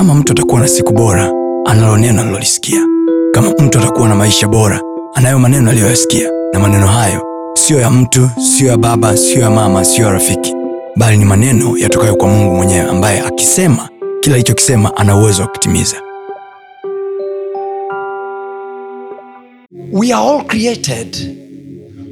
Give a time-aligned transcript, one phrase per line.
[0.00, 1.32] kama mtu atakuwa na siku bora
[1.66, 2.80] analo neno alilolisikia
[3.32, 4.80] kama mtu atakuwa na maisha bora
[5.14, 6.30] anayo maneno aliyoyasikia.
[6.52, 7.22] Na maneno hayo
[7.54, 10.54] siyo ya mtu siyo ya baba siyo ya mama siyo ya rafiki.
[10.96, 13.88] Bali ni maneno yatokayo kwa mungu mwenyewe ambaye akisema
[14.20, 15.96] kila alichokisema ana uwezo wa kutimiza.
[19.92, 21.16] We are all created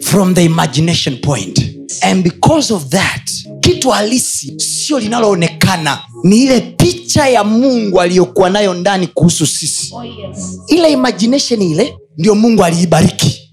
[0.00, 1.60] from the imagination point.
[2.02, 3.30] And because of that
[3.68, 5.98] kitu halisi sio linaloonekana.
[6.24, 9.94] Ni ile picha ya mungu aliyokuwa nayo ndani kuhusu sisi.
[9.94, 10.60] Oh, yes.
[10.68, 13.52] ile imagination ile ndio mungu aliibariki.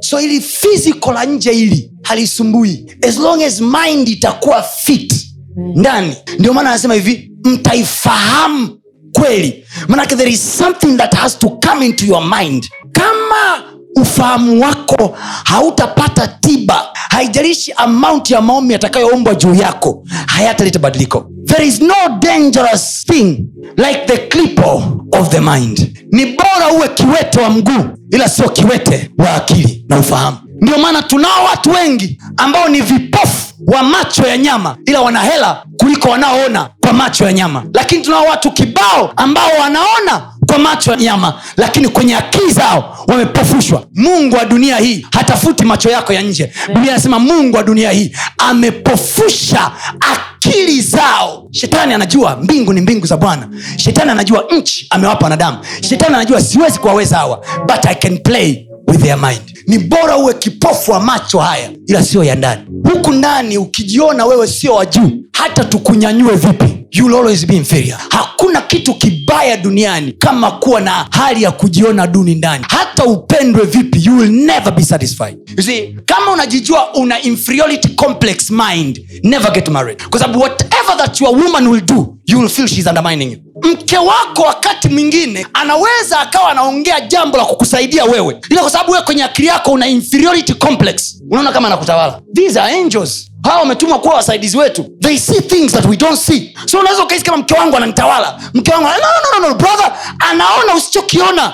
[0.00, 2.96] So ili fiziko la nje hili halisumbui.
[3.08, 5.14] As long as mind itakuwa fit
[5.56, 6.14] ndani.
[6.38, 8.78] Ndio maana anasema hivi mtaifahamu
[9.12, 9.64] kweli.
[9.88, 12.68] Manake there is something that has to come into your mind.
[12.92, 16.84] Kama ufahamu wako hautapata tiba.
[17.10, 21.26] Haijalishi amount ya maombi yatakayoombwa juu yako hayataleta badiliko.
[21.46, 24.82] There is no dangerous thing like the clipper
[25.20, 25.98] of the mind.
[26.12, 30.36] Ni bora uwe kiwete wa mguu ila sio kiwete wa akili na ufahamu.
[30.60, 35.62] Ndio maana tunao watu wengi ambao ni vipofu wa macho ya nyama ila wana hela
[35.80, 37.64] kuliko wanaoona kwa macho ya nyama.
[37.74, 40.22] Lakini tunao watu kibao ambao wanaona
[40.54, 43.86] kwa macho ya nyama lakini kwenye akili zao wamepofushwa.
[43.94, 46.52] Mungu wa dunia hii hatafuti macho yako ya nje.
[46.68, 51.48] Biblia anasema mungu wa dunia hii amepofusha akili zao.
[51.50, 53.48] Shetani anajua mbingu ni mbingu za bwana.
[53.76, 55.58] Shetani anajua nchi amewapa wanadamu.
[55.88, 59.58] Shetani anajua siwezi kuwaweza hawa but i can play with their mind.
[59.66, 62.62] Ni bora uwe kipofu wa macho haya ila sio ya ndani.
[62.92, 66.64] Huku ndani ukijiona wewe sio wa juu hata tukunyanyue vipi.
[66.90, 67.98] You'll always be inferior.
[68.44, 72.64] Hakuna kitu kibaya duniani kama kuwa na hali ya kujiona duni ndani.
[72.68, 75.38] Hata upendwe vipi you will never be satisfied.
[75.56, 80.02] You see kama unajijua una inferiority complex mind never get married.
[80.10, 83.38] Kwa sababu whatever that your woman will do you will feel she's undermining you.
[83.72, 89.04] Mke wako wakati mwingine anaweza akawa anaongea jambo la kukusaidia wewe ila kwa sababu wewe
[89.04, 91.22] kwenye akili yako una inferiority complex.
[91.30, 92.20] Unaona kama anakutawala.
[92.34, 94.86] These are angels hawa wametumwa kuwa wasaidizi wetu.
[95.00, 96.54] They see things that we don't see.
[96.66, 98.40] So unaweza ukahisi kama mke wangu ananitawala.
[98.54, 101.52] Mke wangu no, no, no, no, brother anaona usichokiona.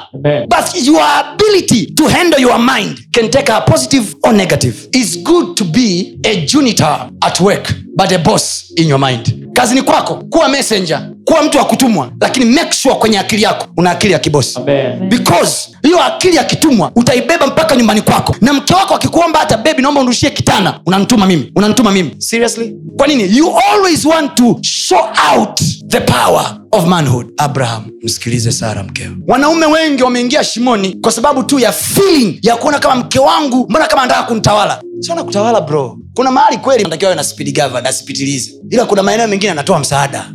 [0.48, 4.88] But your ability to handle your mind can take a positive or negative.
[4.92, 9.46] Its good to be a junitor at work but a boss in your mind.
[9.52, 13.90] Kazini kwako kuwa messenger kuwa mtu wa kutumwa lakini make sure kwenye akili yako una
[13.90, 14.58] akili ya kibosi.
[14.58, 15.08] Amen.
[15.08, 18.36] because hiyo akili akitumwa utaibeba mpaka nyumbani kwako.
[18.40, 22.10] Na mke wako akikuomba hata bebi naomba unushie kitana unanituma mimi unanituma mimi.
[22.18, 22.74] Seriously?
[22.96, 23.36] Kwa nini?
[23.36, 24.98] You always want to show
[25.34, 27.26] out the power of manhood.
[27.36, 32.78] Abraham msikilize sara mkeo wanaume wengi wameingia shimoni kwa sababu tu ya feeling ya kuona
[32.78, 35.98] kama mke wangu mbona kama anataka kunitawala siona kutawala bro.
[36.14, 40.32] Kuna mahali kweli natakiwa na speed governor asipitilize ila kuna maeneo mengine anatoa msaada.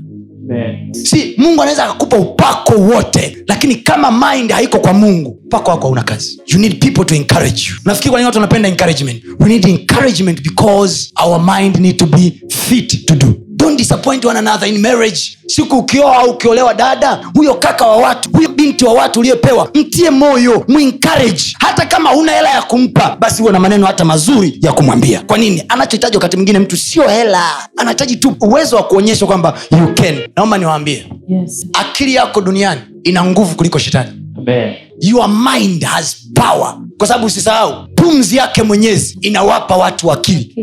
[0.91, 6.03] Si mungu anaweza akakupa upako wote lakini kama mind haiko kwa mungu upako wako hauna
[6.03, 6.41] kazi.
[6.47, 7.75] You need people to encourage you.
[7.85, 9.23] Nafikiri kwa nini watu wanapenda encouragement?
[9.39, 13.33] We need encouragement because our mind need to be fit to do
[13.65, 15.37] don't disappoint one another in marriage.
[15.47, 20.09] Siku ukioa au ukiolewa dada huyo kaka wa watu huyo binti wa watu uliyepewa mtie
[20.09, 21.43] moyo muencourage.
[21.59, 25.21] Hata kama huna hela ya kumpa basi huwe na maneno hata mazuri ya kumwambia.
[25.21, 25.63] Kwa nini?
[25.69, 27.43] Anachohitaji wakati mwingine mtu sio hela.
[27.77, 30.15] Anahitaji tu uwezo wa kuonyesha kwamba you can.
[30.35, 31.67] Naomba niwaambie Yes.
[31.73, 34.09] akili yako duniani ina nguvu kuliko shetani.
[34.37, 34.73] Amen.
[35.01, 36.77] your mind has power.
[36.97, 40.55] Kwa sababu usisahau pumzi yake mwenyezi inawapa watu akili.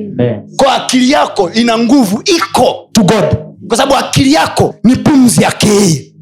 [0.57, 3.37] Kwa akili yako ina nguvu iko to god.
[3.69, 6.13] Kwa sababu akili yako ni pumzi yake yeye.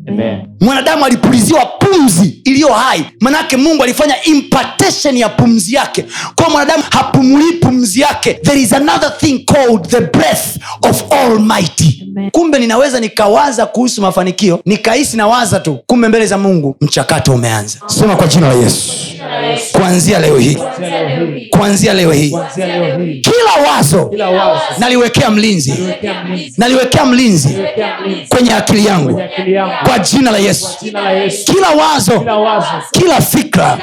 [0.61, 3.05] Mwanadamu alipuliziwa pumzi iliyo hai.
[3.21, 6.05] Manake mungu alifanya impartation ya pumzi yake.
[6.35, 8.35] Kwa mwanadamu hapumulii pumzi yake.
[8.35, 12.31] There is another thing called the breath of almighty Amen.
[12.31, 17.79] kumbe ninaweza nikawaza kuhusu mafanikio nikahisi nawaza tu kumbe mbele za mungu mchakato umeanza.
[17.87, 18.93] Sema kwa jina la yesu.
[19.73, 20.55] Kuanzia leo hii.
[21.51, 22.31] Kuanzia leo hii.
[22.31, 24.11] Kuanzia leo hii kila wazo
[24.79, 25.75] naliwekea mlinzi.
[26.59, 27.59] Naliwekea mlinzi
[28.29, 29.09] kwenye akili yangu.
[29.15, 30.69] Kwenye akili yangu kwa jina la yesu.
[30.83, 31.01] Jina
[31.45, 32.21] kila wazo
[32.93, 33.79] Kila fikra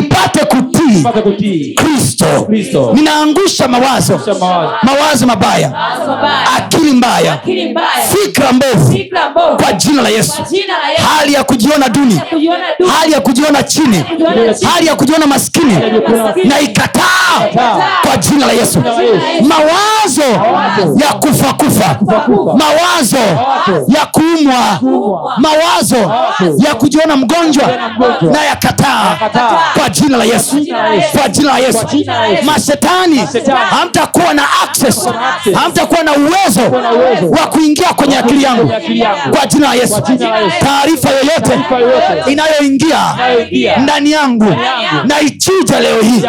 [0.00, 2.44] ipate kutii kristo.
[2.46, 2.90] Kristo.
[2.94, 4.20] ninaangusha mawazo.
[4.40, 4.72] Mawazo.
[4.82, 5.72] Mawazo mabaya.
[6.56, 7.40] Akili mbaya.
[8.16, 8.98] Fikra mbovu.
[9.62, 10.32] Kwa jina la yesu.
[10.36, 11.02] Kwa jina la Yesu.
[11.02, 12.20] hali ya kujiona duni.
[12.98, 14.04] Hali ya kujiona chini.
[14.74, 15.74] Hali ya kujiona maskini.
[16.44, 17.40] Na ikataa.
[18.06, 18.80] Kwa jina la yesu.
[19.42, 19.83] Mawazo
[20.96, 21.96] ya kufa kufa.
[22.56, 23.16] Mawazo
[23.88, 24.78] ya kuumwa.
[25.38, 25.96] Mawazo
[26.66, 27.64] ya kujiona mgonjwa
[28.32, 29.16] na yakataa
[29.78, 30.56] kwa jina la yesu.
[31.18, 31.86] Kwa jina la yesu.
[32.44, 33.20] Mashetani
[33.70, 35.08] hamtakuwa na access.
[35.54, 36.60] Hamtakuwa na uwezo
[37.40, 38.72] wa kuingia kwenye akili yangu.
[39.36, 40.02] kwa jina la yesu.
[40.60, 41.60] Taarifa yoyote
[42.32, 42.98] inayoingia
[43.82, 44.56] ndani yangu
[45.04, 46.22] na ichuja leo hii.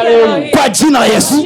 [0.51, 1.45] Kwa jina la yesu